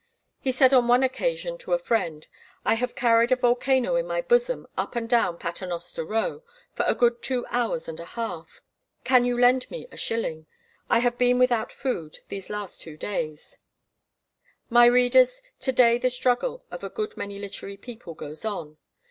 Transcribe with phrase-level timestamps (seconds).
[0.39, 2.25] He said on one occasion to a friend:
[2.65, 6.41] "I have carried a volcano in my bosom up and down Paternoster Row
[6.73, 8.61] for a good two hours and a half.
[9.03, 10.47] Can you lend me a shilling?
[10.89, 13.59] I have been without food these two days."
[14.71, 18.77] My readers, to day the struggle of a good many literary people goes on.